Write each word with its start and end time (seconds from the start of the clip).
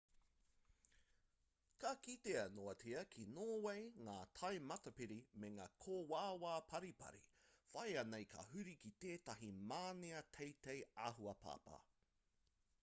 ka 1.81 1.89
kitea 2.05 2.45
noatia 2.59 3.01
ki 3.15 3.25
nōwei 3.33 3.83
ngā 4.07 4.15
tai 4.39 4.51
matapari 4.71 5.17
me 5.43 5.51
ngā 5.57 5.67
kōawaawa 5.85 6.53
paripari 6.71 7.21
whāia 7.75 8.05
nei 8.13 8.27
ka 8.33 8.45
huri 8.53 8.73
ki 8.85 8.93
tētahi 9.05 9.51
mānia 9.73 10.23
teitei 10.39 10.81
āhua 11.11 11.35
papa 11.45 11.77